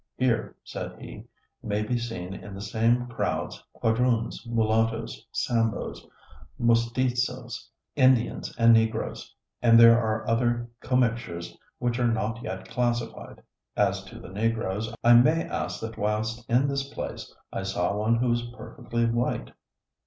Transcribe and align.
"Here," 0.17 0.55
said 0.63 0.99
he, 0.99 1.25
"may 1.61 1.83
be 1.83 1.95
seen 1.99 2.33
in 2.33 2.55
the 2.55 2.61
same 2.63 3.05
crowds, 3.05 3.63
Quadroons, 3.73 4.47
mulattoes, 4.47 5.27
Samboes, 5.31 5.99
Mustizos, 6.59 7.69
Indians, 7.95 8.51
and 8.57 8.73
Negroes; 8.73 9.35
and 9.61 9.79
there 9.79 9.99
are 10.01 10.27
other 10.27 10.67
commixtures 10.79 11.55
which 11.77 11.99
are 11.99 12.11
not 12.11 12.41
yet 12.41 12.67
classified. 12.67 13.43
As 13.77 14.03
to 14.05 14.17
the 14.19 14.29
Negroes, 14.29 14.91
I 15.03 15.13
may 15.13 15.43
add 15.47 15.69
that 15.81 15.99
whilst 15.99 16.49
in 16.49 16.67
this 16.67 16.91
place 16.91 17.31
I 17.53 17.61
saw 17.61 17.95
one 17.95 18.15
who 18.15 18.29
was 18.29 18.41
perfectly 18.57 19.05
white. 19.05 19.51